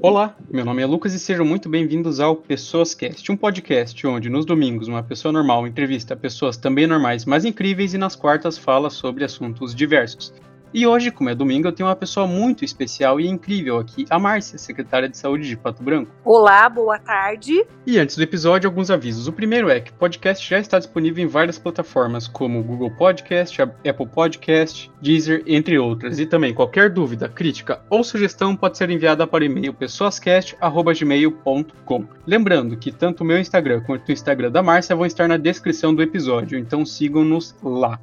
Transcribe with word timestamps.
Olá, 0.00 0.36
meu 0.48 0.64
nome 0.64 0.80
é 0.80 0.86
Lucas 0.86 1.12
e 1.12 1.18
sejam 1.18 1.44
muito 1.44 1.68
bem-vindos 1.68 2.20
ao 2.20 2.36
Pessoas 2.36 2.94
Cast, 2.94 3.32
um 3.32 3.36
podcast 3.36 4.06
onde 4.06 4.30
nos 4.30 4.46
domingos 4.46 4.86
uma 4.86 5.02
pessoa 5.02 5.32
normal 5.32 5.66
entrevista 5.66 6.14
pessoas 6.14 6.56
também 6.56 6.86
normais, 6.86 7.24
mas 7.24 7.44
incríveis 7.44 7.94
e 7.94 7.98
nas 7.98 8.14
quartas 8.14 8.56
fala 8.56 8.90
sobre 8.90 9.24
assuntos 9.24 9.74
diversos. 9.74 10.32
E 10.72 10.86
hoje, 10.86 11.10
como 11.10 11.28
é 11.30 11.34
domingo, 11.34 11.66
eu 11.66 11.72
tenho 11.72 11.88
uma 11.88 11.96
pessoa 11.96 12.26
muito 12.26 12.62
especial 12.64 13.18
e 13.18 13.26
incrível 13.26 13.78
aqui, 13.78 14.04
a 14.10 14.18
Márcia, 14.18 14.58
secretária 14.58 15.08
de 15.08 15.16
saúde 15.16 15.48
de 15.48 15.56
Pato 15.56 15.82
Branco. 15.82 16.12
Olá, 16.24 16.68
boa 16.68 16.98
tarde. 16.98 17.64
E 17.86 17.98
antes 17.98 18.16
do 18.16 18.22
episódio, 18.22 18.68
alguns 18.68 18.90
avisos. 18.90 19.26
O 19.26 19.32
primeiro 19.32 19.70
é 19.70 19.80
que 19.80 19.90
o 19.90 19.94
podcast 19.94 20.46
já 20.48 20.58
está 20.58 20.78
disponível 20.78 21.24
em 21.24 21.26
várias 21.26 21.58
plataformas, 21.58 22.28
como 22.28 22.62
Google 22.62 22.90
Podcast, 22.90 23.62
Apple 23.62 24.06
Podcast, 24.06 24.92
Deezer, 25.00 25.42
entre 25.46 25.78
outras. 25.78 26.18
E 26.18 26.26
também 26.26 26.52
qualquer 26.52 26.90
dúvida, 26.90 27.26
crítica 27.28 27.80
ou 27.88 28.04
sugestão 28.04 28.54
pode 28.54 28.76
ser 28.76 28.90
enviada 28.90 29.26
para 29.26 29.42
o 29.42 29.46
e-mail 29.46 29.72
pessoascast.gmail.com. 29.72 32.04
Lembrando 32.26 32.76
que 32.76 32.92
tanto 32.92 33.22
o 33.22 33.26
meu 33.26 33.38
Instagram 33.38 33.80
quanto 33.80 34.06
o 34.08 34.12
Instagram 34.12 34.50
da 34.50 34.62
Márcia 34.62 34.94
vão 34.94 35.06
estar 35.06 35.26
na 35.26 35.38
descrição 35.38 35.94
do 35.94 36.02
episódio, 36.02 36.58
então 36.58 36.84
sigam-nos 36.84 37.56
lá. 37.62 37.98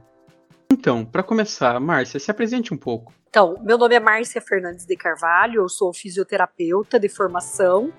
Então, 0.85 1.03
para 1.03 1.23
começar, 1.23 1.80
Márcia, 1.80 2.20
se 2.20 2.30
apresente 2.30 2.71
um 2.71 2.77
pouco. 2.77 3.12
Então, 3.27 3.55
meu 3.63 3.76
nome 3.76 3.95
é 3.95 3.99
Márcia 3.99 4.39
Fernandes 4.39 4.85
de 4.85 4.95
Carvalho, 4.95 5.63
eu 5.63 5.67
sou 5.67 5.91
fisioterapeuta 5.91 6.99
de 6.99 7.09
formação, 7.09 7.91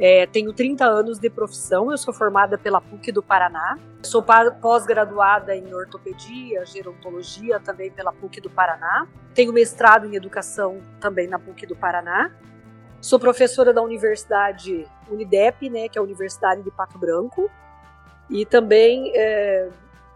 é, 0.00 0.26
tenho 0.26 0.50
30 0.50 0.82
anos 0.86 1.18
de 1.18 1.28
profissão, 1.28 1.90
eu 1.90 1.98
sou 1.98 2.14
formada 2.14 2.56
pela 2.56 2.80
PUC 2.80 3.12
do 3.12 3.22
Paraná, 3.22 3.78
sou 4.02 4.24
pós-graduada 4.62 5.54
em 5.54 5.74
ortopedia, 5.74 6.64
gerontologia 6.64 7.60
também 7.60 7.90
pela 7.90 8.14
PUC 8.14 8.40
do 8.40 8.48
Paraná, 8.48 9.06
tenho 9.34 9.52
mestrado 9.52 10.06
em 10.06 10.16
educação 10.16 10.80
também 10.98 11.28
na 11.28 11.38
PUC 11.38 11.66
do 11.66 11.76
Paraná, 11.76 12.30
sou 12.98 13.20
professora 13.20 13.74
da 13.74 13.82
Universidade 13.82 14.86
Unidep, 15.10 15.68
né, 15.68 15.86
que 15.90 15.98
é 15.98 16.00
a 16.00 16.02
Universidade 16.02 16.62
de 16.62 16.70
Pato 16.70 16.96
Branco, 16.96 17.50
e 18.30 18.46
também 18.46 19.12
é, 19.14 19.68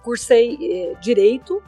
cursei 0.02 0.56
eh, 0.62 0.94
direito, 0.98 1.62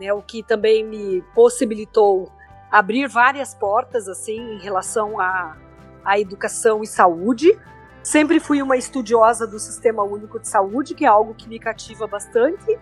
né, 0.00 0.12
o 0.14 0.22
que 0.22 0.42
também 0.42 0.82
me 0.82 1.22
possibilitou 1.34 2.32
abrir 2.70 3.06
várias 3.06 3.54
portas 3.54 4.08
assim 4.08 4.54
em 4.54 4.58
relação 4.58 5.20
à, 5.20 5.58
à 6.02 6.18
educação 6.18 6.82
e 6.82 6.86
saúde. 6.86 7.56
Sempre 8.02 8.40
fui 8.40 8.62
uma 8.62 8.78
estudiosa 8.78 9.46
do 9.46 9.58
Sistema 9.58 10.02
Único 10.02 10.40
de 10.40 10.48
Saúde, 10.48 10.94
que 10.94 11.04
é 11.04 11.08
algo 11.08 11.34
que 11.34 11.46
me 11.46 11.58
cativa 11.58 12.06
bastante. 12.06 12.78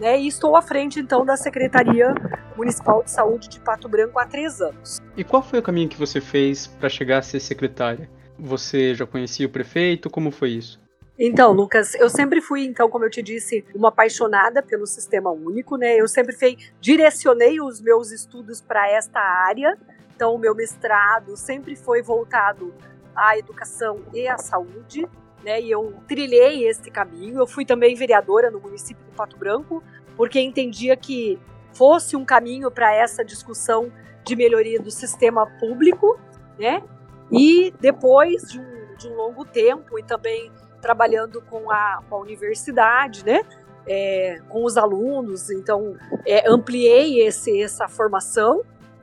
Né, 0.00 0.18
e 0.18 0.26
estou 0.26 0.56
à 0.56 0.62
frente 0.62 0.98
então 0.98 1.24
da 1.24 1.36
Secretaria 1.36 2.14
Municipal 2.56 3.02
de 3.04 3.10
Saúde 3.10 3.48
de 3.48 3.60
Pato 3.60 3.88
Branco 3.88 4.18
há 4.18 4.26
três 4.26 4.60
anos. 4.60 4.98
E 5.14 5.22
qual 5.22 5.42
foi 5.42 5.58
o 5.58 5.62
caminho 5.62 5.88
que 5.88 5.98
você 5.98 6.20
fez 6.20 6.66
para 6.66 6.88
chegar 6.88 7.18
a 7.18 7.22
ser 7.22 7.38
secretária? 7.38 8.08
Você 8.38 8.94
já 8.94 9.06
conhecia 9.06 9.46
o 9.46 9.50
prefeito? 9.50 10.08
Como 10.08 10.30
foi 10.30 10.52
isso? 10.52 10.81
Então, 11.18 11.52
Lucas, 11.52 11.94
eu 11.94 12.08
sempre 12.08 12.40
fui, 12.40 12.64
então, 12.64 12.88
como 12.88 13.04
eu 13.04 13.10
te 13.10 13.22
disse, 13.22 13.64
uma 13.74 13.88
apaixonada 13.88 14.62
pelo 14.62 14.86
sistema 14.86 15.30
único, 15.30 15.76
né? 15.76 15.94
Eu 15.94 16.08
sempre 16.08 16.34
fei, 16.34 16.56
direcionei 16.80 17.60
os 17.60 17.80
meus 17.80 18.10
estudos 18.10 18.60
para 18.60 18.90
esta 18.90 19.20
área. 19.20 19.78
Então, 20.16 20.34
o 20.34 20.38
meu 20.38 20.54
mestrado 20.54 21.36
sempre 21.36 21.76
foi 21.76 22.00
voltado 22.00 22.72
à 23.14 23.36
educação 23.36 24.00
e 24.14 24.26
à 24.26 24.38
saúde, 24.38 25.06
né? 25.44 25.60
E 25.60 25.70
eu 25.70 25.94
trilhei 26.08 26.66
este 26.66 26.90
caminho. 26.90 27.40
Eu 27.40 27.46
fui 27.46 27.66
também 27.66 27.94
vereadora 27.94 28.50
no 28.50 28.58
município 28.58 29.04
de 29.04 29.14
Pato 29.14 29.36
Branco, 29.36 29.82
porque 30.16 30.40
entendia 30.40 30.96
que 30.96 31.38
fosse 31.74 32.16
um 32.16 32.24
caminho 32.24 32.70
para 32.70 32.94
essa 32.94 33.22
discussão 33.22 33.92
de 34.24 34.34
melhoria 34.34 34.80
do 34.80 34.90
sistema 34.90 35.46
público, 35.60 36.18
né? 36.58 36.82
E 37.30 37.72
depois 37.80 38.42
de 38.50 38.58
um, 38.58 38.96
de 38.96 39.08
um 39.08 39.14
longo 39.14 39.44
tempo 39.44 39.98
e 39.98 40.02
também 40.02 40.50
trabalhando 40.82 41.40
com 41.48 41.70
a, 41.70 42.02
com 42.08 42.16
a 42.16 42.18
universidade, 42.18 43.24
né? 43.24 43.40
É, 43.86 44.40
com 44.48 44.64
os 44.64 44.76
alunos, 44.76 45.50
então 45.50 45.96
é, 46.24 46.48
ampliei 46.48 47.20
esse, 47.26 47.60
essa 47.60 47.88
formação 47.88 48.62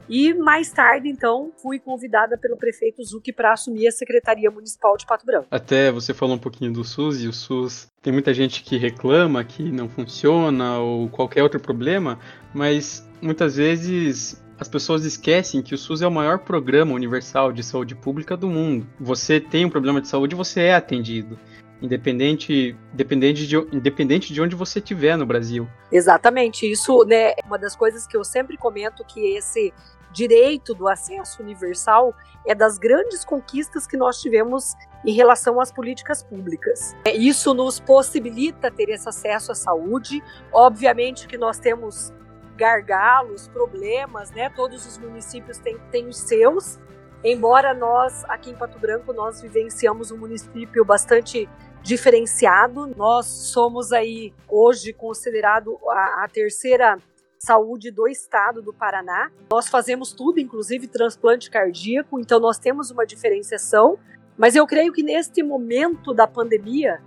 e 0.09 0.33
mais 0.33 0.71
tarde, 0.71 1.07
então, 1.07 1.51
fui 1.61 1.77
convidada 1.77 2.35
pelo 2.35 2.57
prefeito 2.57 3.03
Zucchi 3.03 3.31
para 3.31 3.53
assumir 3.53 3.87
a 3.87 3.91
Secretaria 3.91 4.49
Municipal 4.49 4.97
de 4.97 5.05
Pato 5.05 5.23
Branco. 5.23 5.45
Até 5.51 5.91
você 5.91 6.15
falou 6.15 6.35
um 6.35 6.39
pouquinho 6.39 6.73
do 6.73 6.83
SUS, 6.83 7.23
e 7.23 7.27
o 7.27 7.33
SUS 7.33 7.87
tem 8.01 8.11
muita 8.11 8.33
gente 8.33 8.63
que 8.63 8.75
reclama 8.75 9.43
que 9.43 9.71
não 9.71 9.87
funciona 9.87 10.79
ou 10.79 11.07
qualquer 11.09 11.43
outro 11.43 11.59
problema, 11.59 12.17
mas 12.55 13.07
muitas 13.21 13.57
vezes 13.57 14.43
as 14.59 14.67
pessoas 14.67 15.05
esquecem 15.05 15.61
que 15.61 15.75
o 15.75 15.77
SUS 15.77 16.01
é 16.01 16.07
o 16.07 16.11
maior 16.11 16.39
programa 16.39 16.93
universal 16.93 17.53
de 17.53 17.61
saúde 17.61 17.93
pública 17.93 18.35
do 18.35 18.49
mundo. 18.49 18.87
Você 18.99 19.39
tem 19.39 19.63
um 19.63 19.69
problema 19.69 20.01
de 20.01 20.07
saúde, 20.07 20.33
você 20.33 20.61
é 20.61 20.73
atendido 20.73 21.37
independente, 21.81 22.75
independente, 22.93 23.47
de, 23.47 23.55
independente 23.71 24.33
de 24.33 24.41
onde 24.41 24.55
você 24.55 24.79
estiver 24.79 25.17
no 25.17 25.25
Brasil. 25.25 25.67
Exatamente, 25.91 26.69
isso 26.69 27.03
né, 27.05 27.31
é 27.31 27.41
uma 27.45 27.57
das 27.57 27.75
coisas 27.75 28.05
que 28.05 28.17
eu 28.17 28.23
sempre 28.23 28.57
comento 28.57 29.03
que 29.05 29.35
esse 29.35 29.73
direito 30.11 30.73
do 30.73 30.87
acesso 30.87 31.41
universal 31.41 32.13
é 32.45 32.55
das 32.55 32.77
grandes 32.77 33.23
conquistas 33.23 33.85
que 33.85 33.95
nós 33.95 34.19
tivemos 34.19 34.73
em 35.05 35.13
relação 35.13 35.59
às 35.59 35.71
políticas 35.71 36.23
públicas. 36.23 36.95
É, 37.05 37.15
isso 37.15 37.53
nos 37.53 37.79
possibilita 37.79 38.71
ter 38.71 38.89
esse 38.89 39.07
acesso 39.07 39.51
à 39.51 39.55
saúde. 39.55 40.23
Obviamente 40.51 41.27
que 41.27 41.37
nós 41.37 41.59
temos 41.59 42.11
gargalos, 42.57 43.47
problemas, 43.47 44.31
né? 44.31 44.49
Todos 44.49 44.85
os 44.85 44.97
municípios 44.97 45.57
têm, 45.59 45.77
têm 45.91 46.07
os 46.07 46.17
seus. 46.17 46.79
Embora 47.23 47.73
nós, 47.73 48.23
aqui 48.25 48.49
em 48.49 48.55
Pato 48.55 48.79
Branco, 48.79 49.11
nós 49.13 49.41
vivenciamos 49.41 50.09
um 50.09 50.17
município 50.17 50.85
bastante 50.85 51.49
diferenciado. 51.83 52.87
Nós 52.95 53.25
somos 53.25 53.91
aí 53.91 54.33
hoje 54.47 54.93
considerado 54.93 55.77
a, 55.87 56.23
a 56.23 56.27
terceira 56.27 56.97
saúde 57.37 57.89
do 57.89 58.07
estado 58.07 58.61
do 58.61 58.73
Paraná. 58.73 59.31
Nós 59.49 59.69
fazemos 59.69 60.11
tudo, 60.11 60.39
inclusive 60.39 60.87
transplante 60.87 61.49
cardíaco, 61.49 62.19
então 62.19 62.39
nós 62.39 62.59
temos 62.59 62.91
uma 62.91 63.05
diferenciação. 63.05 63.97
Mas 64.37 64.55
eu 64.55 64.65
creio 64.67 64.93
que 64.93 65.03
neste 65.03 65.41
momento 65.41 66.13
da 66.13 66.27
pandemia, 66.27 67.01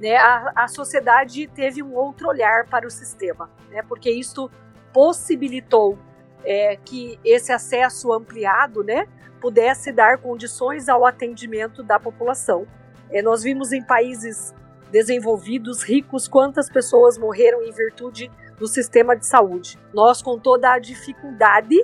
né, 0.00 0.16
a, 0.16 0.52
a 0.54 0.68
sociedade 0.68 1.46
teve 1.48 1.82
um 1.82 1.94
outro 1.94 2.28
olhar 2.28 2.66
para 2.66 2.86
o 2.86 2.90
sistema, 2.90 3.50
né, 3.70 3.82
porque 3.82 4.10
isso 4.10 4.50
possibilitou 4.92 5.98
é, 6.44 6.76
que 6.76 7.18
esse 7.24 7.52
acesso 7.52 8.12
ampliado, 8.12 8.82
né, 8.82 9.06
pudesse 9.40 9.92
dar 9.92 10.18
condições 10.18 10.88
ao 10.88 11.04
atendimento 11.04 11.82
da 11.82 11.98
população. 11.98 12.66
Nós 13.22 13.42
vimos 13.42 13.72
em 13.72 13.82
países 13.82 14.54
desenvolvidos, 14.90 15.82
ricos, 15.82 16.26
quantas 16.26 16.70
pessoas 16.70 17.18
morreram 17.18 17.62
em 17.62 17.72
virtude 17.72 18.30
do 18.58 18.66
sistema 18.66 19.14
de 19.14 19.26
saúde. 19.26 19.78
Nós, 19.92 20.22
com 20.22 20.38
toda 20.38 20.72
a 20.72 20.78
dificuldade, 20.78 21.76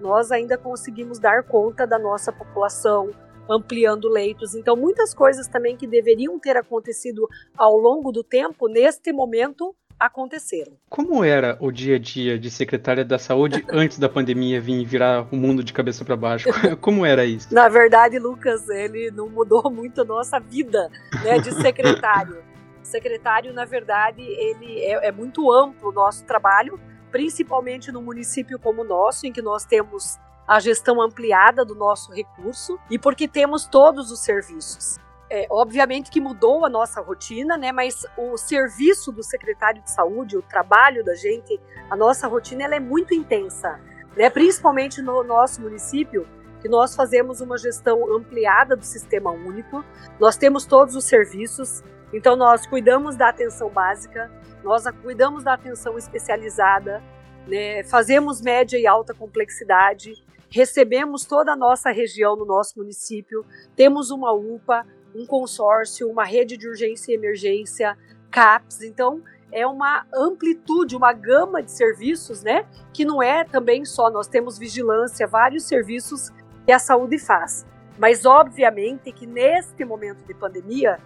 nós 0.00 0.30
ainda 0.30 0.56
conseguimos 0.56 1.18
dar 1.18 1.42
conta 1.42 1.86
da 1.86 1.98
nossa 1.98 2.32
população, 2.32 3.10
ampliando 3.48 4.08
leitos. 4.08 4.54
Então, 4.54 4.76
muitas 4.76 5.12
coisas 5.12 5.48
também 5.48 5.76
que 5.76 5.86
deveriam 5.86 6.38
ter 6.38 6.56
acontecido 6.56 7.28
ao 7.56 7.76
longo 7.76 8.12
do 8.12 8.22
tempo, 8.22 8.68
neste 8.68 9.12
momento, 9.12 9.74
aconteceram. 10.00 10.72
Como 10.88 11.22
era 11.22 11.58
o 11.60 11.70
dia 11.70 11.96
a 11.96 11.98
dia 11.98 12.38
de 12.38 12.50
secretária 12.50 13.04
da 13.04 13.18
saúde 13.18 13.62
antes 13.70 13.98
da 13.98 14.08
pandemia 14.08 14.58
vir 14.58 14.82
virar 14.86 15.28
o 15.30 15.36
mundo 15.36 15.62
de 15.62 15.74
cabeça 15.74 16.02
para 16.04 16.16
baixo? 16.16 16.48
Como 16.80 17.04
era 17.04 17.26
isso? 17.26 17.54
Na 17.54 17.68
verdade, 17.68 18.18
Lucas, 18.18 18.66
ele 18.70 19.10
não 19.10 19.28
mudou 19.28 19.68
muito 19.70 20.00
a 20.00 20.04
nossa 20.04 20.40
vida 20.40 20.90
né, 21.22 21.38
de 21.38 21.52
secretário. 21.52 22.42
secretário, 22.82 23.52
na 23.52 23.66
verdade, 23.66 24.22
ele 24.22 24.80
é, 24.80 25.08
é 25.08 25.12
muito 25.12 25.52
amplo 25.52 25.90
o 25.90 25.92
nosso 25.92 26.24
trabalho, 26.24 26.80
principalmente 27.10 27.92
no 27.92 28.00
município 28.00 28.58
como 28.58 28.80
o 28.80 28.84
nosso, 28.84 29.26
em 29.26 29.32
que 29.32 29.42
nós 29.42 29.66
temos 29.66 30.18
a 30.48 30.58
gestão 30.58 31.00
ampliada 31.00 31.64
do 31.64 31.74
nosso 31.74 32.10
recurso 32.12 32.78
e 32.90 32.98
porque 32.98 33.28
temos 33.28 33.66
todos 33.66 34.10
os 34.10 34.20
serviços 34.20 34.98
é, 35.30 35.46
obviamente 35.48 36.10
que 36.10 36.20
mudou 36.20 36.66
a 36.66 36.68
nossa 36.68 37.00
rotina, 37.00 37.56
né? 37.56 37.70
Mas 37.70 38.04
o 38.18 38.36
serviço 38.36 39.12
do 39.12 39.22
secretário 39.22 39.80
de 39.80 39.90
saúde, 39.90 40.36
o 40.36 40.42
trabalho 40.42 41.04
da 41.04 41.14
gente, 41.14 41.58
a 41.88 41.96
nossa 41.96 42.26
rotina, 42.26 42.64
ela 42.64 42.74
é 42.74 42.80
muito 42.80 43.14
intensa, 43.14 43.80
né? 44.16 44.28
Principalmente 44.28 45.00
no 45.00 45.22
nosso 45.22 45.62
município, 45.62 46.26
que 46.60 46.68
nós 46.68 46.96
fazemos 46.96 47.40
uma 47.40 47.56
gestão 47.56 48.12
ampliada 48.12 48.76
do 48.76 48.84
sistema 48.84 49.30
único. 49.30 49.84
Nós 50.18 50.36
temos 50.36 50.66
todos 50.66 50.96
os 50.96 51.04
serviços, 51.04 51.82
então 52.12 52.34
nós 52.34 52.66
cuidamos 52.66 53.16
da 53.16 53.28
atenção 53.28 53.70
básica, 53.70 54.30
nós 54.64 54.84
cuidamos 55.02 55.44
da 55.44 55.54
atenção 55.54 55.96
especializada, 55.96 57.00
né? 57.46 57.84
Fazemos 57.84 58.42
média 58.42 58.76
e 58.76 58.84
alta 58.84 59.14
complexidade, 59.14 60.12
recebemos 60.50 61.24
toda 61.24 61.52
a 61.52 61.56
nossa 61.56 61.92
região 61.92 62.34
no 62.34 62.44
nosso 62.44 62.78
município, 62.78 63.46
temos 63.76 64.10
uma 64.10 64.32
UPA, 64.32 64.84
um 65.14 65.26
consórcio, 65.26 66.08
uma 66.08 66.24
rede 66.24 66.56
de 66.56 66.68
urgência 66.68 67.12
e 67.12 67.14
emergência, 67.14 67.96
CAPS. 68.30 68.82
Então, 68.82 69.22
é 69.52 69.66
uma 69.66 70.06
amplitude, 70.14 70.96
uma 70.96 71.12
gama 71.12 71.62
de 71.62 71.72
serviços, 71.72 72.42
né? 72.42 72.66
Que 72.92 73.04
não 73.04 73.22
é 73.22 73.44
também 73.44 73.84
só, 73.84 74.10
nós 74.10 74.28
temos 74.28 74.58
vigilância, 74.58 75.26
vários 75.26 75.64
serviços 75.64 76.30
que 76.64 76.72
a 76.72 76.78
saúde 76.78 77.18
faz. 77.18 77.66
Mas, 77.98 78.24
obviamente, 78.24 79.12
que 79.12 79.26
neste 79.26 79.84
momento 79.84 80.24
de 80.24 80.34
pandemia, 80.34 80.98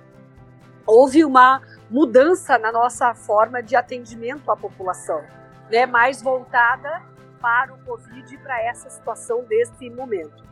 houve 0.87 1.25
uma 1.25 1.63
mudança 1.91 2.59
na 2.59 2.71
nossa 2.71 3.15
forma 3.15 3.63
de 3.63 3.75
atendimento 3.75 4.51
à 4.51 4.57
população, 4.57 5.23
né, 5.71 5.87
mais 5.87 6.21
voltada 6.21 7.03
para 7.41 7.73
o 7.73 7.79
Covid 7.85 8.35
e 8.35 8.39
para 8.39 8.63
essa 8.63 8.89
situação 8.91 9.43
deste 9.45 9.89
momento. 9.91 10.45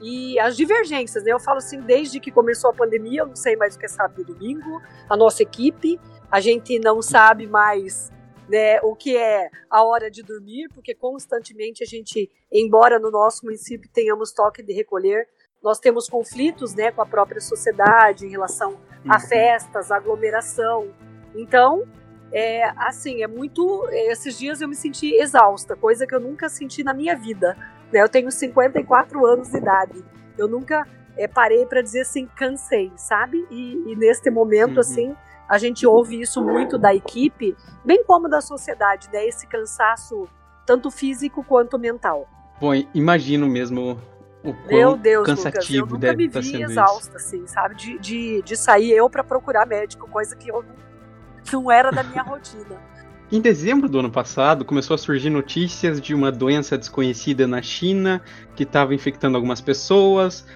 E 0.00 0.38
as 0.38 0.56
divergências, 0.56 1.24
né? 1.24 1.32
Eu 1.32 1.40
falo 1.40 1.58
assim, 1.58 1.80
desde 1.80 2.20
que 2.20 2.30
começou 2.30 2.70
a 2.70 2.74
pandemia, 2.74 3.20
eu 3.20 3.26
não 3.26 3.36
sei 3.36 3.56
mais 3.56 3.74
o 3.74 3.78
que 3.78 3.86
é 3.86 3.88
sábado 3.88 4.20
e 4.20 4.24
domingo, 4.24 4.82
a 5.08 5.16
nossa 5.16 5.42
equipe, 5.42 6.00
a 6.30 6.40
gente 6.40 6.78
não 6.78 7.00
sabe 7.00 7.46
mais 7.46 8.10
né, 8.48 8.80
o 8.82 8.94
que 8.94 9.16
é 9.16 9.50
a 9.70 9.82
hora 9.82 10.10
de 10.10 10.22
dormir, 10.22 10.68
porque 10.74 10.94
constantemente 10.94 11.82
a 11.82 11.86
gente, 11.86 12.30
embora 12.52 12.98
no 12.98 13.10
nosso 13.10 13.44
município 13.44 13.88
tenhamos 13.92 14.32
toque 14.32 14.62
de 14.62 14.72
recolher, 14.72 15.26
nós 15.62 15.78
temos 15.78 16.08
conflitos 16.08 16.74
né, 16.74 16.92
com 16.92 17.00
a 17.00 17.06
própria 17.06 17.40
sociedade 17.40 18.26
em 18.26 18.30
relação 18.30 18.78
a 19.08 19.14
uhum. 19.14 19.20
festas, 19.20 19.90
aglomeração. 19.90 20.92
Então, 21.34 21.84
é, 22.30 22.64
assim, 22.76 23.22
é 23.22 23.26
muito. 23.26 23.88
Esses 23.90 24.38
dias 24.38 24.60
eu 24.60 24.68
me 24.68 24.74
senti 24.74 25.14
exausta, 25.14 25.74
coisa 25.74 26.06
que 26.06 26.14
eu 26.14 26.20
nunca 26.20 26.48
senti 26.48 26.82
na 26.82 26.92
minha 26.92 27.16
vida. 27.16 27.56
Né? 27.94 28.02
Eu 28.02 28.08
tenho 28.08 28.28
54 28.28 29.24
anos 29.24 29.48
de 29.48 29.56
idade. 29.56 30.04
Eu 30.36 30.48
nunca 30.48 30.84
é, 31.16 31.28
parei 31.28 31.64
para 31.64 31.80
dizer 31.80 32.00
assim, 32.00 32.26
cansei, 32.26 32.92
sabe? 32.96 33.46
E, 33.48 33.92
e 33.92 33.94
neste 33.94 34.28
momento, 34.30 34.74
uhum. 34.74 34.80
assim, 34.80 35.16
a 35.48 35.58
gente 35.58 35.86
ouve 35.86 36.20
isso 36.20 36.42
muito 36.42 36.76
da 36.76 36.92
equipe, 36.92 37.56
bem 37.84 38.02
como 38.04 38.28
da 38.28 38.40
sociedade, 38.40 39.08
né? 39.12 39.24
Esse 39.24 39.46
cansaço, 39.46 40.28
tanto 40.66 40.90
físico 40.90 41.44
quanto 41.44 41.78
mental. 41.78 42.28
Bom, 42.60 42.72
imagino 42.92 43.46
mesmo 43.46 44.00
o 44.42 44.52
quão 44.52 44.66
Meu 44.66 44.96
Deus, 44.96 45.26
cansativo 45.26 45.94
Lucas, 45.94 46.02
eu 46.02 46.12
nunca 46.12 46.16
me 46.16 46.28
tá 46.28 46.40
vi 46.40 46.62
exausta, 46.62 47.16
isso. 47.16 47.28
assim, 47.28 47.46
sabe? 47.46 47.76
De, 47.76 47.98
de, 48.00 48.42
de 48.42 48.56
sair 48.56 48.90
eu 48.90 49.08
para 49.08 49.22
procurar 49.22 49.66
médico, 49.66 50.08
coisa 50.08 50.34
que 50.34 50.50
eu 50.50 50.64
não 51.52 51.70
era 51.70 51.92
da 51.92 52.02
minha 52.02 52.22
rotina. 52.22 52.76
Em 53.34 53.40
dezembro 53.40 53.88
do 53.88 53.98
ano 53.98 54.12
passado, 54.12 54.64
começou 54.64 54.94
a 54.94 54.98
surgir 54.98 55.28
notícias 55.28 56.00
de 56.00 56.14
uma 56.14 56.30
doença 56.30 56.78
desconhecida 56.78 57.48
na 57.48 57.60
China 57.60 58.22
que 58.54 58.62
estava 58.62 58.94
infectando 58.94 59.36
algumas 59.36 59.60
pessoas. 59.60 60.46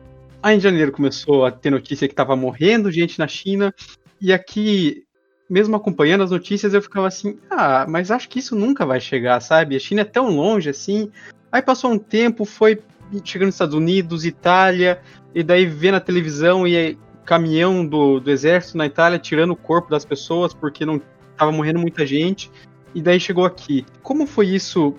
Aí 0.41 0.57
em 0.57 0.61
janeiro 0.61 0.93
começou 0.93 1.45
a 1.45 1.51
ter 1.51 1.71
notícia 1.71 2.07
que 2.07 2.13
estava 2.13 2.37
morrendo 2.37 2.89
gente 2.93 3.19
na 3.19 3.27
China. 3.27 3.75
E 4.21 4.33
aqui, 4.33 5.03
mesmo 5.51 5.75
acompanhando 5.75 6.23
as 6.23 6.31
notícias, 6.31 6.73
eu 6.73 6.81
ficava 6.81 7.09
assim: 7.09 7.41
ah, 7.51 7.85
mas 7.89 8.13
acho 8.13 8.29
que 8.29 8.39
isso 8.39 8.55
nunca 8.55 8.87
vai 8.87 9.01
chegar, 9.01 9.41
sabe? 9.41 9.75
A 9.75 9.81
China 9.81 10.03
é 10.03 10.05
tão 10.05 10.29
longe 10.31 10.71
assim. 10.71 11.11
Aí 11.51 11.61
passou 11.61 11.91
um 11.91 11.99
tempo, 11.99 12.45
foi 12.45 12.81
chegando 13.25 13.47
nos 13.47 13.57
Estados 13.57 13.75
Unidos, 13.75 14.25
Itália, 14.25 15.03
e 15.35 15.43
daí 15.43 15.67
vê 15.67 15.91
na 15.91 15.99
televisão 15.99 16.65
e 16.65 16.97
caminhão 17.25 17.85
do, 17.85 18.21
do 18.21 18.31
exército 18.31 18.79
na 18.79 18.87
Itália 18.87 19.19
tirando 19.19 19.51
o 19.51 19.57
corpo 19.57 19.91
das 19.91 20.05
pessoas 20.05 20.55
porque 20.55 20.87
não 20.87 21.03
estava 21.39 21.53
morrendo 21.53 21.79
muita 21.79 22.05
gente. 22.05 22.51
E 22.95 23.03
daí 23.03 23.21
chegou 23.21 23.45
aqui. 23.45 23.85
Como 24.03 24.27
foi 24.27 24.49
isso 24.49 24.95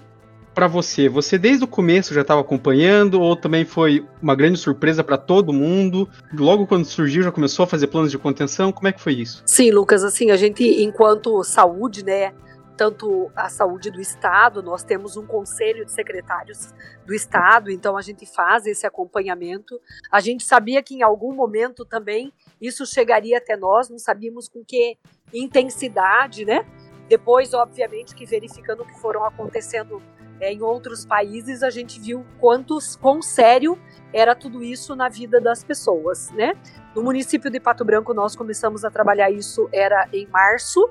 para 0.53 0.68
você? 0.68 1.07
Você 1.07 1.38
desde 1.38 1.63
o 1.63 1.68
começo 1.68 2.13
já 2.13 2.21
estava 2.21 2.41
acompanhando 2.41 3.21
ou 3.21 3.36
também 3.36 3.65
foi 3.65 4.06
uma 4.21 4.36
grande 4.36 4.57
surpresa 4.57 5.03
para 5.03 5.18
todo 5.18 5.53
mundo? 5.53 6.09
Logo 6.33 6.68
quando 6.68 6.86
surgiu 6.86 7.24
já 7.24 7.31
começou 7.31 7.63
a 7.63 7.68
fazer 7.68 7.88
planos 7.88 8.12
de 8.12 8.18
contenção? 8.18 8.71
Como 8.71 8.88
é 8.88 8.91
que 8.91 9.01
foi 9.01 9.13
isso? 9.13 9.41
Sim, 9.45 9.71
Lucas, 9.71 10.03
assim, 10.03 10.31
a 10.31 10.38
gente 10.38 10.63
enquanto 10.83 11.44
saúde, 11.44 12.03
né, 12.03 12.33
tanto 12.80 13.30
a 13.36 13.50
saúde 13.50 13.92
do 13.92 14.00
Estado, 14.00 14.63
nós 14.63 14.83
temos 14.83 15.18
um 15.18 15.25
conselho 15.25 15.85
de 15.85 15.92
secretários 15.92 16.74
do 17.06 17.13
Estado, 17.13 17.69
então 17.69 17.97
a 17.97 18.01
gente 18.01 18.25
faz 18.25 18.65
esse 18.65 18.88
acompanhamento. 18.88 19.77
A 20.09 20.21
gente 20.21 20.45
sabia 20.45 20.81
que 20.81 20.95
em 20.95 21.01
algum 21.01 21.33
momento 21.33 21.83
também 21.83 22.31
isso 22.62 22.85
chegaria 22.85 23.38
até 23.38 23.57
nós, 23.57 23.89
não 23.89 24.00
sabíamos 24.00 24.47
com 24.47 24.63
que 24.63 24.97
intensidade, 25.33 26.45
né? 26.45 26.65
Depois, 27.09 27.53
obviamente, 27.53 28.13
que 28.13 28.25
verificando 28.25 28.83
o 28.83 28.85
que 28.85 28.97
foram 29.00 29.25
acontecendo 29.25 30.01
é, 30.39 30.53
em 30.53 30.61
outros 30.61 31.06
países, 31.06 31.63
a 31.63 31.69
gente 31.69 32.00
viu 32.00 32.23
quantos, 32.39 32.95
quão 32.95 33.21
sério 33.21 33.77
era 34.13 34.35
tudo 34.35 34.63
isso 34.63 34.95
na 34.95 35.09
vida 35.09 35.41
das 35.41 35.63
pessoas, 35.63 36.29
né? 36.31 36.53
No 36.95 37.03
município 37.03 37.50
de 37.50 37.59
Pato 37.59 37.83
Branco, 37.83 38.13
nós 38.13 38.35
começamos 38.35 38.85
a 38.85 38.91
trabalhar 38.91 39.29
isso, 39.31 39.67
era 39.73 40.07
em 40.13 40.27
março, 40.27 40.89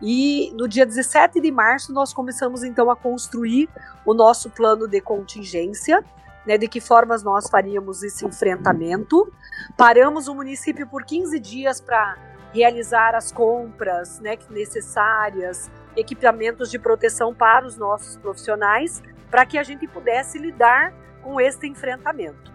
e 0.00 0.52
no 0.54 0.68
dia 0.68 0.84
17 0.84 1.40
de 1.40 1.50
março 1.50 1.92
nós 1.92 2.12
começamos 2.12 2.62
então 2.62 2.90
a 2.90 2.96
construir 2.96 3.68
o 4.04 4.12
nosso 4.12 4.50
plano 4.50 4.86
de 4.88 5.00
contingência, 5.00 6.04
né, 6.46 6.56
de 6.56 6.68
que 6.68 6.80
formas 6.80 7.22
nós 7.22 7.48
faríamos 7.48 8.02
esse 8.02 8.24
enfrentamento. 8.24 9.32
Paramos 9.76 10.28
o 10.28 10.34
município 10.34 10.86
por 10.86 11.04
15 11.04 11.38
dias 11.40 11.80
para 11.80 12.16
realizar 12.56 13.14
as 13.14 13.30
compras 13.30 14.18
né, 14.20 14.38
necessárias, 14.48 15.70
equipamentos 15.94 16.70
de 16.70 16.78
proteção 16.78 17.34
para 17.34 17.66
os 17.66 17.76
nossos 17.76 18.16
profissionais, 18.16 19.02
para 19.30 19.44
que 19.44 19.58
a 19.58 19.62
gente 19.62 19.86
pudesse 19.86 20.38
lidar 20.38 20.94
com 21.22 21.38
este 21.38 21.66
enfrentamento. 21.66 22.50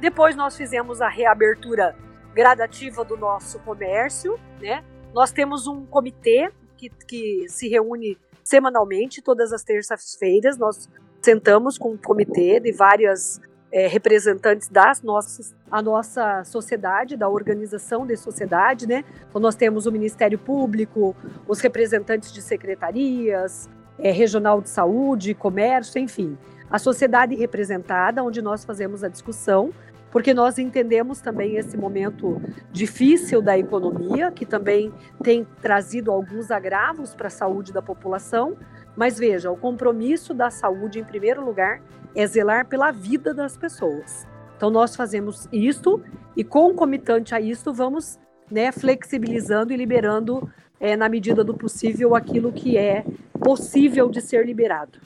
Depois 0.00 0.34
nós 0.34 0.56
fizemos 0.56 1.02
a 1.02 1.08
reabertura 1.08 1.94
gradativa 2.34 3.04
do 3.04 3.16
nosso 3.16 3.58
comércio, 3.60 4.38
né? 4.58 4.82
Nós 5.12 5.30
temos 5.30 5.66
um 5.66 5.84
comitê 5.84 6.50
que, 6.76 6.88
que 6.88 7.46
se 7.48 7.68
reúne 7.68 8.16
semanalmente, 8.42 9.20
todas 9.20 9.52
as 9.52 9.62
terças-feiras. 9.62 10.56
Nós 10.56 10.88
sentamos 11.20 11.76
com 11.76 11.92
um 11.92 11.98
comitê 11.98 12.58
de 12.58 12.72
várias 12.72 13.38
é, 13.72 13.86
representantes 13.86 14.68
das 14.68 15.02
nossas, 15.02 15.54
a 15.70 15.80
nossa 15.80 16.44
sociedade, 16.44 17.16
da 17.16 17.28
organização 17.28 18.06
de 18.06 18.16
sociedade, 18.16 18.86
né? 18.86 19.02
Então 19.28 19.40
nós 19.40 19.56
temos 19.56 19.86
o 19.86 19.92
Ministério 19.92 20.38
Público, 20.38 21.16
os 21.48 21.60
representantes 21.60 22.30
de 22.30 22.42
secretarias, 22.42 23.70
é, 23.98 24.10
regional 24.10 24.60
de 24.60 24.68
saúde, 24.68 25.32
comércio, 25.34 25.98
enfim, 25.98 26.36
a 26.70 26.78
sociedade 26.78 27.34
representada, 27.34 28.22
onde 28.22 28.42
nós 28.42 28.64
fazemos 28.64 29.02
a 29.02 29.08
discussão 29.08 29.72
porque 30.12 30.34
nós 30.34 30.58
entendemos 30.58 31.22
também 31.22 31.56
esse 31.56 31.74
momento 31.74 32.40
difícil 32.70 33.40
da 33.40 33.56
economia, 33.58 34.30
que 34.30 34.44
também 34.44 34.92
tem 35.22 35.46
trazido 35.62 36.12
alguns 36.12 36.50
agravos 36.50 37.14
para 37.14 37.28
a 37.28 37.30
saúde 37.30 37.72
da 37.72 37.80
população. 37.80 38.54
Mas 38.94 39.18
veja, 39.18 39.50
o 39.50 39.56
compromisso 39.56 40.34
da 40.34 40.50
saúde, 40.50 40.98
em 40.98 41.04
primeiro 41.04 41.42
lugar, 41.42 41.80
é 42.14 42.26
zelar 42.26 42.66
pela 42.66 42.90
vida 42.90 43.32
das 43.32 43.56
pessoas. 43.56 44.26
Então, 44.56 44.70
nós 44.70 44.94
fazemos 44.94 45.48
isto 45.52 46.02
e, 46.36 46.44
concomitante 46.44 47.34
a 47.34 47.40
isto, 47.40 47.72
vamos 47.72 48.18
né, 48.50 48.70
flexibilizando 48.70 49.72
e 49.72 49.76
liberando, 49.76 50.48
é, 50.78 50.96
na 50.96 51.08
medida 51.08 51.42
do 51.42 51.54
possível, 51.54 52.14
aquilo 52.14 52.52
que 52.52 52.76
é 52.76 53.04
possível 53.40 54.08
de 54.08 54.20
ser 54.20 54.46
liberado. 54.46 54.98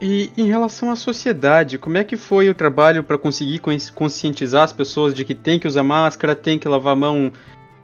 E 0.00 0.30
em 0.36 0.46
relação 0.46 0.90
à 0.90 0.96
sociedade, 0.96 1.76
como 1.76 1.98
é 1.98 2.04
que 2.04 2.16
foi 2.16 2.48
o 2.48 2.54
trabalho 2.54 3.04
para 3.04 3.18
conseguir 3.18 3.60
conscientizar 3.94 4.62
as 4.62 4.72
pessoas 4.72 5.12
de 5.12 5.24
que 5.24 5.34
tem 5.34 5.58
que 5.58 5.66
usar 5.66 5.82
máscara, 5.82 6.34
tem 6.34 6.58
que 6.58 6.66
lavar 6.66 6.94
a 6.94 6.96
mão 6.96 7.30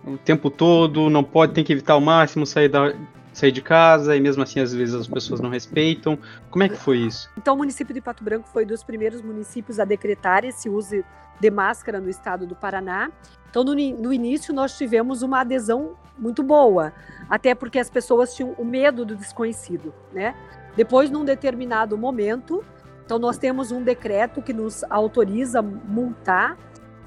o 0.06 0.16
tempo 0.16 0.48
todo, 0.48 1.10
não 1.10 1.22
pode, 1.22 1.52
tem 1.52 1.64
que 1.64 1.72
evitar 1.72 1.94
ao 1.94 2.00
máximo 2.00 2.46
sair, 2.46 2.68
da, 2.68 2.94
sair 3.36 3.52
de 3.52 3.60
casa 3.60 4.16
e 4.16 4.20
mesmo 4.20 4.42
assim 4.42 4.60
às 4.60 4.72
vezes 4.72 4.94
as 4.94 5.06
pessoas 5.06 5.40
não 5.40 5.50
respeitam. 5.50 6.18
Como 6.50 6.64
é 6.64 6.68
que 6.70 6.76
foi 6.76 6.98
isso? 6.98 7.28
Então 7.36 7.54
o 7.54 7.58
município 7.58 7.94
de 7.94 8.00
Pato 8.00 8.24
Branco 8.24 8.48
foi 8.48 8.64
dos 8.64 8.82
primeiros 8.82 9.20
municípios 9.20 9.78
a 9.78 9.84
decretar 9.84 10.42
esse 10.44 10.70
uso 10.70 11.04
de 11.38 11.50
máscara 11.50 12.00
no 12.00 12.08
estado 12.08 12.46
do 12.46 12.56
Paraná. 12.56 13.10
Então 13.50 13.62
no, 13.62 13.74
no 13.74 14.12
início 14.12 14.54
nós 14.54 14.78
tivemos 14.78 15.20
uma 15.20 15.40
adesão 15.40 15.96
muito 16.18 16.42
boa, 16.42 16.94
até 17.28 17.54
porque 17.54 17.78
as 17.78 17.90
pessoas 17.90 18.34
tinham 18.34 18.52
o 18.52 18.64
medo 18.64 19.04
do 19.04 19.14
desconhecido, 19.14 19.92
né? 20.14 20.34
Depois, 20.74 21.10
num 21.10 21.24
determinado 21.24 21.96
momento, 21.96 22.64
então 23.04 23.18
nós 23.18 23.36
temos 23.36 23.70
um 23.70 23.82
decreto 23.82 24.40
que 24.40 24.52
nos 24.52 24.82
autoriza 24.84 25.60
multar 25.60 26.56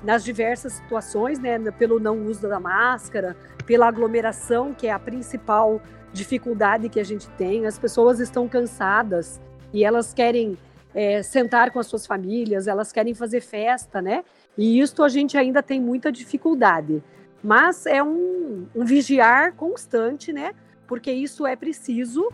nas 0.04 0.24
diversas 0.24 0.74
situações, 0.74 1.40
né, 1.40 1.60
pelo 1.72 2.00
não 2.00 2.26
uso 2.26 2.48
da 2.48 2.60
máscara, 2.60 3.36
pela 3.66 3.88
aglomeração, 3.88 4.74
que 4.74 4.88
é 4.88 4.92
a 4.92 5.00
principal 5.00 5.82
dificuldade 6.14 6.90
que 6.90 7.00
a 7.00 7.04
gente 7.04 7.28
tem. 7.32 7.66
As 7.66 7.78
pessoas 7.78 8.20
estão 8.20 8.48
cansadas 8.48 9.40
e 9.74 9.84
elas 9.84 10.14
querem 10.14 10.58
é, 10.94 11.22
sentar 11.22 11.72
com 11.72 11.80
as 11.80 11.88
suas 11.88 12.06
famílias, 12.06 12.68
elas 12.68 12.92
querem 12.92 13.14
fazer 13.14 13.42
festa, 13.42 14.02
né? 14.02 14.24
E 14.58 14.80
isso 14.80 15.04
a 15.04 15.10
gente 15.10 15.38
ainda 15.38 15.62
tem 15.62 15.80
muita 15.80 16.12
dificuldade. 16.12 17.04
Mas 17.44 17.86
é 17.86 18.04
um, 18.04 18.68
um 18.76 18.84
vigiar 18.84 19.54
constante, 19.54 20.34
né? 20.34 20.54
Porque 20.88 21.12
isso 21.12 21.46
é 21.46 21.56
preciso 21.56 22.30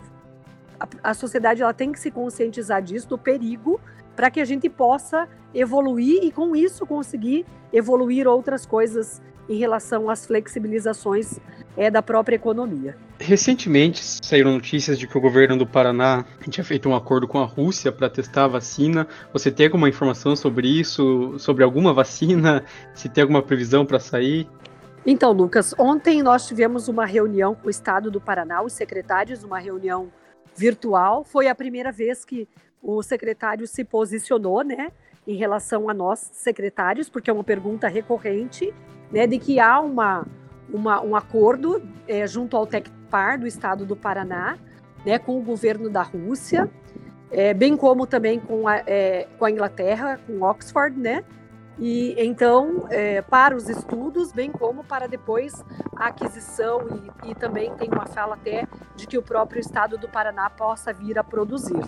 a, 0.78 1.10
a 1.10 1.14
sociedade 1.14 1.62
ela 1.62 1.74
tem 1.74 1.92
que 1.92 1.98
se 1.98 2.10
conscientizar 2.10 2.82
disso, 2.82 3.08
do 3.08 3.18
perigo, 3.18 3.80
para 4.14 4.30
que 4.30 4.40
a 4.40 4.44
gente 4.44 4.68
possa 4.68 5.28
evoluir 5.54 6.22
e, 6.22 6.30
com 6.30 6.54
isso, 6.54 6.86
conseguir 6.86 7.44
evoluir 7.72 8.26
outras 8.26 8.64
coisas 8.64 9.20
em 9.48 9.56
relação 9.56 10.10
às 10.10 10.26
flexibilizações 10.26 11.38
é 11.76 11.90
da 11.90 12.02
própria 12.02 12.36
economia. 12.36 12.96
Recentemente 13.18 14.02
saíram 14.02 14.52
notícias 14.52 14.98
de 14.98 15.06
que 15.06 15.16
o 15.16 15.20
governo 15.20 15.56
do 15.56 15.66
Paraná 15.66 16.24
tinha 16.48 16.64
feito 16.64 16.88
um 16.88 16.94
acordo 16.94 17.28
com 17.28 17.38
a 17.38 17.44
Rússia 17.44 17.92
para 17.92 18.08
testar 18.08 18.44
a 18.44 18.48
vacina. 18.48 19.06
Você 19.32 19.50
tem 19.50 19.66
alguma 19.66 19.88
informação 19.88 20.34
sobre 20.34 20.68
isso? 20.68 21.38
Sobre 21.38 21.62
alguma 21.62 21.92
vacina? 21.92 22.64
Se 22.94 23.08
tem 23.08 23.22
alguma 23.22 23.42
previsão 23.42 23.84
para 23.84 23.98
sair? 23.98 24.48
Então, 25.04 25.32
Lucas, 25.32 25.74
ontem 25.78 26.22
nós 26.22 26.48
tivemos 26.48 26.88
uma 26.88 27.06
reunião 27.06 27.54
com 27.54 27.68
o 27.68 27.70
Estado 27.70 28.10
do 28.10 28.20
Paraná, 28.20 28.62
os 28.62 28.72
secretários, 28.72 29.44
uma 29.44 29.58
reunião 29.58 30.10
virtual. 30.56 31.22
Foi 31.22 31.46
a 31.46 31.54
primeira 31.54 31.92
vez 31.92 32.24
que 32.24 32.48
o 32.82 33.02
secretário 33.02 33.66
se 33.66 33.84
posicionou, 33.84 34.62
né, 34.62 34.90
em 35.26 35.36
relação 35.36 35.88
a 35.88 35.94
nós 35.94 36.30
secretários, 36.32 37.08
porque 37.08 37.30
é 37.30 37.32
uma 37.32 37.44
pergunta 37.44 37.88
recorrente, 37.88 38.72
né, 39.10 39.26
de 39.26 39.38
que 39.38 39.58
há 39.60 39.80
uma, 39.80 40.26
uma 40.72 41.00
um 41.02 41.14
acordo 41.16 41.82
é, 42.06 42.26
junto 42.26 42.56
ao 42.56 42.66
TECPAR 42.66 43.38
do 43.38 43.46
Estado 43.46 43.84
do 43.84 43.96
Paraná, 43.96 44.58
né, 45.04 45.18
com 45.18 45.38
o 45.38 45.42
governo 45.42 45.88
da 45.88 46.02
Rússia, 46.02 46.70
é, 47.30 47.52
bem 47.52 47.76
como 47.76 48.06
também 48.06 48.38
com 48.38 48.68
a, 48.68 48.76
é, 48.86 49.26
com 49.38 49.44
a 49.44 49.50
Inglaterra, 49.50 50.18
com 50.26 50.42
Oxford, 50.42 50.98
né, 50.98 51.24
e 51.78 52.14
então, 52.18 52.86
é, 52.90 53.20
para 53.20 53.54
os 53.54 53.68
estudos, 53.68 54.32
bem 54.32 54.50
como 54.50 54.82
para 54.82 55.06
depois 55.06 55.62
a 55.94 56.06
aquisição, 56.06 56.80
e, 57.24 57.30
e, 57.30 57.34
também 57.34 57.74
tem 57.74 57.88
uma 57.90 58.06
fala 58.06 58.34
até 58.34 58.66
de 58.94 59.06
que 59.06 59.18
o 59.18 59.22
próprio 59.22 59.60
estado 59.60 59.98
do 59.98 60.08
Paraná 60.08 60.48
possa 60.48 60.92
vir 60.92 61.18
a 61.18 61.24
produzir. 61.24 61.84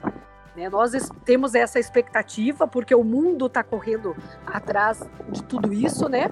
Né? 0.58 0.68
Nós 0.68 0.90
temos 1.24 1.54
essa 1.54 1.78
expectativa, 1.78 2.66
porque 2.66 2.92
o 2.92 3.04
mundo 3.04 3.46
está 3.46 3.62
correndo 3.62 4.16
atrás 4.44 5.08
de 5.30 5.42
tudo 5.44 5.72
isso, 5.72 6.08
né? 6.08 6.28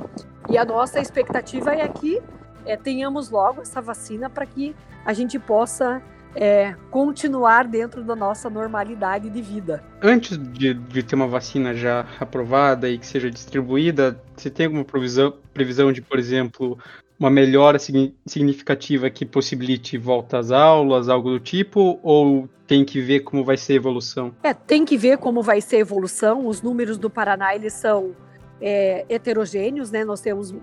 E 0.50 0.59
a 0.59 0.64
nossa 0.64 0.99
expectativa 0.99 1.73
é 1.73 1.87
que 1.87 2.21
é, 2.64 2.76
tenhamos 2.76 3.30
logo 3.30 3.62
essa 3.62 3.80
vacina 3.80 4.28
para 4.28 4.45
que 4.45 4.75
a 5.04 5.12
gente 5.12 5.38
possa 5.38 6.02
é, 6.35 6.75
continuar 6.90 7.68
dentro 7.68 8.02
da 8.02 8.16
nossa 8.16 8.50
normalidade 8.50 9.30
de 9.30 9.40
vida. 9.40 9.83
Antes 10.02 10.37
de, 10.37 10.75
de, 10.75 11.02
ter 11.04 11.14
uma 11.14 11.28
vacina 11.28 11.73
já 11.73 12.04
aprovada 12.18 12.88
e 12.88 12.99
que 12.99 13.06
seja 13.06 13.30
distribuída, 13.30 14.21
você 14.37 14.50
tem 14.50 14.66
alguma 14.66 14.85
previsão, 14.85 15.35
previsão 15.54 15.92
de, 15.92 16.02
por 16.02 16.18
exemplo, 16.18 16.76
uma 17.19 17.31
melhora 17.31 17.79
significativa 17.79 19.09
que 19.09 19.25
possibilite 19.25 19.97
volta 19.97 20.39
às 20.39 20.51
aulas, 20.51 21.09
algo 21.09 21.31
do 21.31 21.41
tipo, 21.41 21.99
ou 22.03 22.49
tem 22.67 22.85
que 22.85 23.01
ver 23.01 23.21
como 23.21 23.45
vai 23.45 23.57
ser 23.57 23.75
a 23.75 23.77
evolução? 23.77 24.35
É, 24.43 24.53
tem 24.53 24.85
que 24.85 24.97
ver 24.97 25.19
como 25.19 25.43
vai 25.43 25.61
ser 25.61 25.77
a 25.77 25.81
evolução. 25.81 26.47
Os 26.47 26.61
números 26.61 26.99
do 26.99 27.09
Paraná, 27.09 27.55
eles 27.55 27.73
são 27.73 28.15
é, 28.61 29.05
heterogêneos, 29.09 29.91
né? 29.91 30.05
Nós 30.05 30.21
temos 30.21 30.55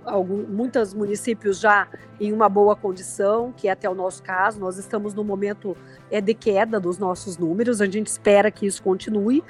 muitos 0.49 0.93
municípios 0.93 1.59
já 1.59 1.87
em 2.19 2.31
uma 2.31 2.49
boa 2.49 2.75
condição, 2.75 3.53
que 3.55 3.67
é 3.67 3.71
até 3.71 3.89
o 3.89 3.95
nosso 3.95 4.21
caso. 4.21 4.59
Nós 4.59 4.77
estamos 4.77 5.13
no 5.13 5.23
momento 5.23 5.75
é, 6.11 6.19
de 6.19 6.33
queda 6.33 6.79
dos 6.79 6.97
nossos 6.97 7.37
números, 7.37 7.81
a 7.81 7.85
gente 7.85 8.07
espera 8.07 8.51
que 8.51 8.65
isso 8.65 8.81
continue, 8.83 9.43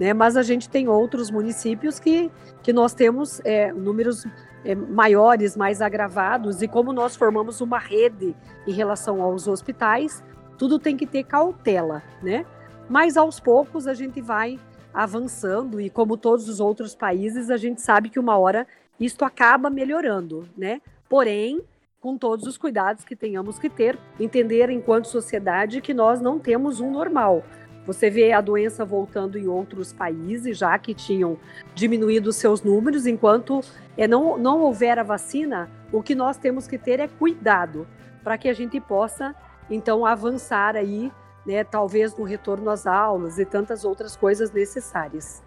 né? 0.00 0.14
Mas 0.14 0.34
a 0.34 0.42
gente 0.42 0.66
tem 0.66 0.88
outros 0.88 1.30
municípios 1.30 2.00
que, 2.00 2.30
que 2.62 2.72
nós 2.72 2.94
temos 2.94 3.42
é, 3.44 3.70
números 3.70 4.26
é, 4.64 4.74
maiores, 4.74 5.54
mais 5.54 5.82
agravados, 5.82 6.62
e 6.62 6.66
como 6.66 6.90
nós 6.90 7.14
formamos 7.14 7.60
uma 7.60 7.78
rede 7.78 8.34
em 8.66 8.72
relação 8.72 9.22
aos 9.22 9.46
hospitais, 9.46 10.24
tudo 10.56 10.78
tem 10.78 10.96
que 10.96 11.06
ter 11.06 11.24
cautela, 11.24 12.02
né? 12.22 12.46
Mas 12.88 13.18
aos 13.18 13.38
poucos 13.38 13.86
a 13.86 13.92
gente 13.92 14.22
vai 14.22 14.58
avançando 14.92 15.80
e 15.80 15.88
como 15.90 16.16
todos 16.16 16.48
os 16.48 16.60
outros 16.60 16.94
países, 16.94 17.50
a 17.50 17.56
gente 17.56 17.80
sabe 17.80 18.08
que 18.08 18.18
uma 18.18 18.36
hora 18.36 18.66
isto 18.98 19.24
acaba 19.24 19.68
melhorando, 19.68 20.48
né? 20.56 20.80
Porém, 21.08 21.62
com 22.00 22.16
todos 22.16 22.46
os 22.46 22.56
cuidados 22.56 23.04
que 23.04 23.14
tenhamos 23.14 23.58
que 23.58 23.68
ter, 23.68 23.98
entender 24.18 24.70
enquanto 24.70 25.08
sociedade 25.08 25.82
que 25.82 25.92
nós 25.92 26.20
não 26.20 26.38
temos 26.38 26.80
um 26.80 26.90
normal. 26.90 27.44
Você 27.90 28.08
vê 28.08 28.30
a 28.32 28.40
doença 28.40 28.84
voltando 28.84 29.36
em 29.36 29.48
outros 29.48 29.92
países, 29.92 30.56
já 30.56 30.78
que 30.78 30.94
tinham 30.94 31.36
diminuído 31.74 32.32
seus 32.32 32.62
números, 32.62 33.04
enquanto 33.04 33.62
é, 33.98 34.06
não, 34.06 34.38
não 34.38 34.60
houver 34.60 34.96
a 34.96 35.02
vacina, 35.02 35.68
o 35.90 36.00
que 36.00 36.14
nós 36.14 36.36
temos 36.36 36.68
que 36.68 36.78
ter 36.78 37.00
é 37.00 37.08
cuidado 37.08 37.88
para 38.22 38.38
que 38.38 38.48
a 38.48 38.52
gente 38.52 38.80
possa, 38.80 39.34
então, 39.68 40.06
avançar 40.06 40.76
aí 40.76 41.10
né, 41.44 41.64
talvez 41.64 42.16
no 42.16 42.22
retorno 42.22 42.70
às 42.70 42.86
aulas 42.86 43.40
e 43.40 43.44
tantas 43.44 43.84
outras 43.84 44.14
coisas 44.14 44.52
necessárias. 44.52 45.42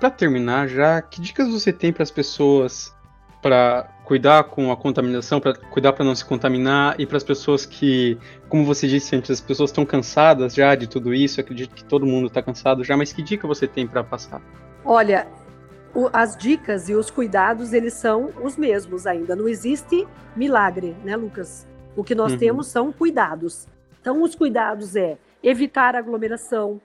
Para 0.00 0.10
terminar, 0.10 0.66
já 0.66 1.00
que 1.00 1.20
dicas 1.20 1.48
você 1.48 1.72
tem 1.72 1.92
para 1.92 2.02
as 2.02 2.10
pessoas 2.10 2.92
para 3.40 3.88
cuidar 4.04 4.44
com 4.44 4.70
a 4.70 4.76
contaminação, 4.76 5.40
para 5.40 5.54
cuidar 5.54 5.92
para 5.92 6.04
não 6.04 6.14
se 6.14 6.24
contaminar 6.24 6.94
e 7.00 7.06
para 7.06 7.16
as 7.16 7.24
pessoas 7.24 7.64
que, 7.64 8.18
como 8.48 8.64
você 8.64 8.86
disse 8.86 9.16
antes, 9.16 9.30
as 9.30 9.40
pessoas 9.40 9.70
estão 9.70 9.84
cansadas 9.84 10.54
já 10.54 10.74
de 10.74 10.86
tudo 10.86 11.14
isso. 11.14 11.40
Acredito 11.40 11.74
que 11.74 11.84
todo 11.84 12.06
mundo 12.06 12.26
está 12.26 12.42
cansado 12.42 12.84
já, 12.84 12.96
mas 12.96 13.12
que 13.12 13.22
dica 13.22 13.48
você 13.48 13.66
tem 13.66 13.86
para 13.86 14.04
passar? 14.04 14.42
Olha, 14.84 15.26
o, 15.94 16.10
as 16.12 16.36
dicas 16.36 16.88
e 16.88 16.94
os 16.94 17.10
cuidados 17.10 17.72
eles 17.72 17.94
são 17.94 18.30
os 18.42 18.56
mesmos 18.56 19.06
ainda. 19.06 19.34
Não 19.34 19.48
existe 19.48 20.06
milagre, 20.36 20.94
né, 21.02 21.16
Lucas? 21.16 21.66
O 21.96 22.04
que 22.04 22.14
nós 22.14 22.32
uhum. 22.32 22.38
temos 22.38 22.66
são 22.66 22.92
cuidados. 22.92 23.66
Então, 24.00 24.22
os 24.22 24.34
cuidados 24.34 24.96
é 24.96 25.16
evitar 25.42 25.96
aglomeração, 25.96 26.80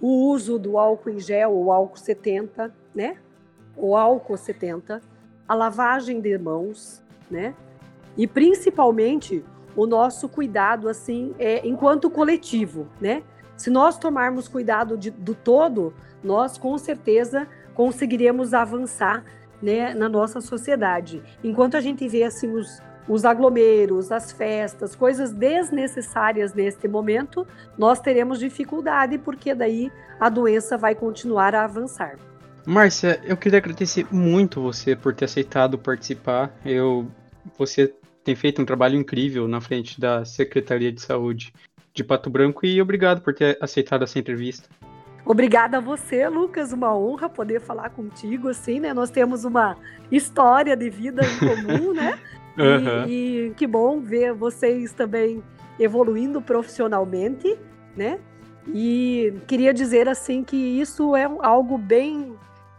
o 0.00 0.30
uso 0.30 0.58
do 0.58 0.78
álcool 0.78 1.10
em 1.10 1.18
gel 1.18 1.52
ou 1.52 1.72
álcool 1.72 1.96
70, 1.96 2.72
né? 2.94 3.16
O 3.76 3.96
álcool 3.96 4.36
70, 4.36 5.00
a 5.48 5.54
lavagem 5.54 6.20
de 6.20 6.36
mãos, 6.38 7.02
né? 7.30 7.54
E 8.16 8.26
principalmente 8.26 9.44
o 9.74 9.86
nosso 9.86 10.28
cuidado 10.28 10.88
assim, 10.88 11.34
é, 11.38 11.66
enquanto 11.66 12.10
coletivo, 12.10 12.86
né? 13.00 13.22
Se 13.56 13.70
nós 13.70 13.98
tomarmos 13.98 14.48
cuidado 14.48 14.96
de, 14.96 15.10
do 15.10 15.34
todo, 15.34 15.94
nós 16.22 16.58
com 16.58 16.76
certeza 16.78 17.46
conseguiremos 17.74 18.52
avançar 18.54 19.24
né, 19.62 19.94
na 19.94 20.08
nossa 20.08 20.40
sociedade. 20.40 21.22
Enquanto 21.42 21.76
a 21.76 21.80
gente 21.80 22.06
vê 22.08 22.24
assim 22.24 22.52
os, 22.52 22.82
os 23.08 23.24
aglomeros, 23.24 24.10
as 24.10 24.32
festas, 24.32 24.94
coisas 24.94 25.32
desnecessárias 25.32 26.52
neste 26.52 26.88
momento, 26.88 27.46
nós 27.78 28.00
teremos 28.00 28.38
dificuldade, 28.38 29.18
porque 29.18 29.54
daí 29.54 29.90
a 30.18 30.28
doença 30.28 30.76
vai 30.76 30.94
continuar 30.94 31.54
a 31.54 31.64
avançar. 31.64 32.16
Márcia, 32.64 33.20
eu 33.24 33.36
queria 33.36 33.58
agradecer 33.58 34.06
muito 34.10 34.60
você 34.60 34.94
por 34.94 35.14
ter 35.14 35.24
aceitado 35.24 35.76
participar. 35.76 36.54
Eu, 36.64 37.10
você 37.58 37.92
tem 38.22 38.36
feito 38.36 38.62
um 38.62 38.64
trabalho 38.64 38.96
incrível 38.96 39.48
na 39.48 39.60
frente 39.60 40.00
da 40.00 40.24
Secretaria 40.24 40.92
de 40.92 41.02
Saúde 41.02 41.52
de 41.92 42.04
Pato 42.04 42.30
Branco 42.30 42.64
e 42.64 42.80
obrigado 42.80 43.20
por 43.20 43.34
ter 43.34 43.58
aceitado 43.60 44.04
essa 44.04 44.18
entrevista. 44.18 44.68
Obrigada 45.24 45.78
a 45.78 45.80
você, 45.80 46.28
Lucas. 46.28 46.72
Uma 46.72 46.96
honra 46.96 47.28
poder 47.28 47.60
falar 47.60 47.90
contigo, 47.90 48.48
assim, 48.48 48.80
né? 48.80 48.92
Nós 48.92 49.10
temos 49.10 49.44
uma 49.44 49.76
história 50.10 50.76
de 50.76 50.90
vida 50.90 51.22
em 51.24 51.38
comum, 51.38 51.92
né? 51.92 52.18
Uhum. 52.18 52.22
E, 53.08 53.46
e, 53.46 53.54
que 53.56 53.66
bom 53.66 53.98
ver 53.98 54.34
vocês 54.34 54.92
também 54.92 55.42
evoluindo 55.80 56.42
profissionalmente, 56.42 57.58
né? 57.96 58.20
E 58.68 59.32
queria 59.46 59.72
dizer 59.72 60.06
assim 60.06 60.44
que 60.44 60.54
isso 60.56 61.16
é 61.16 61.24
algo 61.40 61.78
bem 61.78 62.36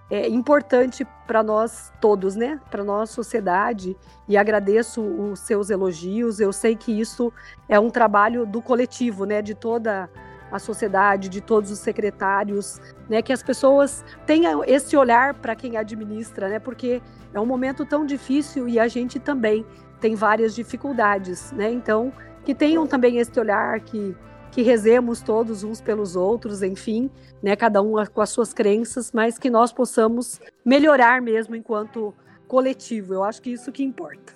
é, 0.10 0.28
importante 0.28 1.06
para 1.26 1.42
nós 1.42 1.92
todos, 2.00 2.36
né? 2.36 2.60
Para 2.70 2.84
nossa 2.84 3.14
sociedade. 3.14 3.98
E 4.28 4.38
agradeço 4.38 5.02
os 5.02 5.40
seus 5.40 5.70
elogios. 5.70 6.40
Eu 6.40 6.54
sei 6.54 6.76
que 6.76 6.92
isso 6.92 7.32
é 7.68 7.80
um 7.80 7.90
trabalho 7.90 8.46
do 8.46 8.62
coletivo, 8.62 9.26
né? 9.26 9.42
De 9.42 9.56
toda 9.56 10.10
a 10.52 10.60
sociedade, 10.60 11.30
de 11.30 11.42
todos 11.42 11.72
os 11.72 11.80
secretários, 11.80 12.80
né? 13.10 13.22
Que 13.22 13.34
as 13.34 13.42
pessoas 13.42 14.06
tenham 14.26 14.64
esse 14.64 14.96
olhar 14.96 15.34
para 15.34 15.56
quem 15.56 15.78
administra, 15.78 16.48
né? 16.48 16.60
Porque 16.60 17.02
é 17.34 17.40
um 17.40 17.46
momento 17.46 17.86
tão 17.86 18.06
difícil 18.06 18.68
e 18.68 18.80
a 18.80 18.88
gente 18.88 19.20
também 19.20 19.66
tem 20.00 20.16
várias 20.16 20.54
dificuldades, 20.54 21.52
né? 21.54 21.72
Então, 21.72 22.14
que 22.44 22.54
tenham 22.54 22.86
também 22.86 23.18
esse 23.18 23.40
olhar, 23.40 23.80
que, 23.80 24.16
que 24.54 24.62
rezemos 24.62 25.22
todos 25.22 25.64
uns 25.64 25.82
pelos 25.82 26.16
outros, 26.16 26.62
enfim, 26.62 27.10
né? 27.42 27.56
Cada 27.56 27.82
um 27.82 27.94
com 28.06 28.22
as 28.22 28.30
suas 28.30 28.54
crenças, 28.54 29.12
mas 29.12 29.40
que 29.40 29.50
nós 29.50 29.74
possamos 29.74 30.40
melhorar 30.64 31.20
mesmo 31.22 31.56
enquanto 31.56 32.14
coletivo. 32.48 33.16
Eu 33.16 33.24
acho 33.24 33.42
que 33.42 33.50
isso 33.50 33.72
que 33.72 33.82
importa. 33.84 34.34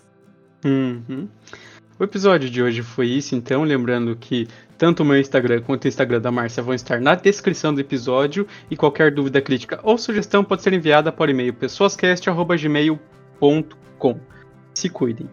Uhum. 0.66 1.28
O 2.00 2.04
episódio 2.04 2.50
de 2.50 2.64
hoje 2.64 2.82
foi 2.82 3.06
isso, 3.08 3.36
então, 3.36 3.64
lembrando 3.64 4.16
que 4.16 4.48
tanto 4.76 5.04
o 5.04 5.06
meu 5.06 5.20
Instagram 5.20 5.62
quanto 5.62 5.86
o 5.86 5.88
Instagram 5.88 6.20
da 6.20 6.32
Márcia 6.32 6.64
vão 6.64 6.74
estar 6.74 7.00
na 7.00 7.14
descrição 7.14 7.72
do 7.74 7.80
episódio 7.80 8.48
e 8.72 8.78
qualquer 8.78 9.12
dúvida, 9.12 9.40
crítica 9.40 9.80
ou 9.84 10.00
sugestão 10.00 10.44
pode 10.44 10.64
ser 10.64 10.74
enviada 10.74 11.12
por 11.12 11.30
e-mail 11.30 11.54
pessoascast.gmail.com. 11.54 14.20
Se 14.74 14.90
cuidem. 14.90 15.30